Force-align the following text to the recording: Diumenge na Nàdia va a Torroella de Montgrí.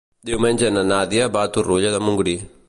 Diumenge 0.29 0.71
na 0.77 0.83
Nàdia 0.93 1.29
va 1.37 1.45
a 1.49 1.53
Torroella 1.59 1.93
de 1.99 2.01
Montgrí. 2.09 2.37